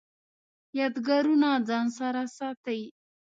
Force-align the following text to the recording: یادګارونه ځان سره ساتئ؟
یادګارونه 0.79 1.49
ځان 1.67 1.85
سره 1.99 2.21
ساتئ؟ 2.37 2.81